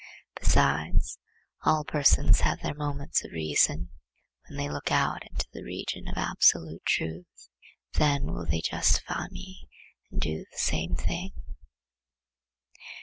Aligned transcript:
Besides, 0.39 1.19
all 1.63 1.83
persons 1.83 2.39
have 2.39 2.61
their 2.61 2.73
moments 2.73 3.23
of 3.23 3.29
reason, 3.33 3.91
when 4.49 4.57
they 4.57 4.67
look 4.67 4.91
out 4.91 5.21
into 5.29 5.45
the 5.53 5.61
region 5.63 6.07
of 6.07 6.17
absolute 6.17 6.83
truth; 6.87 7.49
then 7.93 8.33
will 8.33 8.47
they 8.47 8.61
justify 8.61 9.27
me 9.29 9.67
and 10.09 10.19
do 10.19 10.37
the 10.39 10.57
same 10.57 10.95
thing. 10.95 11.33